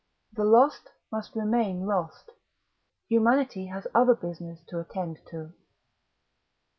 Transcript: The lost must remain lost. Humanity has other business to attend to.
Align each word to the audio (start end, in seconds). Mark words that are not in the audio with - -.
The 0.33 0.45
lost 0.45 0.89
must 1.11 1.35
remain 1.35 1.85
lost. 1.85 2.31
Humanity 3.07 3.67
has 3.67 3.85
other 3.93 4.15
business 4.15 4.59
to 4.69 4.79
attend 4.79 5.19
to. 5.29 5.53